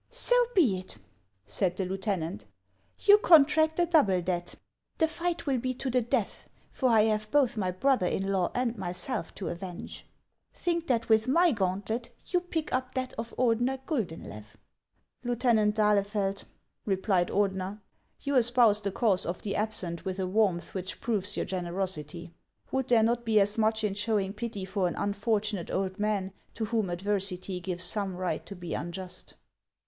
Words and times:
"So 0.09 0.33
be 0.55 0.79
it," 0.79 0.97
said 1.45 1.75
the 1.77 1.85
lieutenant;" 1.85 2.45
you 3.07 3.19
contract 3.19 3.77
a 3.77 3.85
double 3.85 4.19
debt. 4.19 4.55
The 4.97 5.07
fight 5.07 5.45
will 5.45 5.59
be 5.59 5.75
to 5.75 5.91
the 5.91 6.01
death, 6.01 6.49
for 6.71 6.89
I 6.89 7.01
have 7.03 7.29
both, 7.29 7.55
my 7.55 7.69
brother 7.69 8.07
in 8.07 8.31
law 8.31 8.51
and 8.55 8.75
myself 8.79 9.35
to 9.35 9.49
avenge. 9.49 10.07
Think 10.55 10.87
that 10.87 11.07
with 11.07 11.27
my 11.27 11.51
gauntlet 11.51 12.09
you 12.25 12.41
pick 12.41 12.73
up 12.73 12.95
that 12.95 13.13
of 13.13 13.35
Ordener 13.37 13.77
Guldenlew."" 13.85 14.55
Lieutenant 15.23 15.75
d'Ahlefeld," 15.75 16.45
replied 16.83 17.27
Ordener," 17.27 17.79
you 18.23 18.35
espouse 18.37 18.81
the 18.81 18.91
cause 18.91 19.23
of 19.23 19.43
the 19.43 19.55
absent 19.55 20.03
with 20.03 20.17
a, 20.17 20.25
warmth 20.25 20.73
which 20.73 20.99
proves 20.99 21.37
your 21.37 21.45
generosity. 21.45 22.33
Would 22.71 22.87
there 22.87 23.03
not 23.03 23.23
be 23.23 23.39
as 23.39 23.55
much 23.59 23.83
in 23.83 23.93
showing 23.93 24.33
pity 24.33 24.65
for 24.65 24.87
an 24.87 24.95
unfortunate 24.95 25.69
old 25.69 25.99
man 25.99 26.33
to 26.55 26.65
whom 26.65 26.89
adversity 26.89 27.59
gives 27.59 27.83
some 27.83 28.15
right 28.15 28.43
to 28.47 28.55
be 28.55 28.73
unjust 28.73 29.35